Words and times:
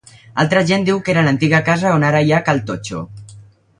Altra 0.43 0.61
gent 0.69 0.87
diu 0.87 1.01
que 1.03 1.13
era 1.13 1.25
l'antiga 1.27 1.59
casa 1.69 1.93
on 1.99 2.07
ara 2.09 2.23
hi 2.29 2.33
ha 2.39 2.43
Cal 2.49 2.63
Totxo. 2.71 3.05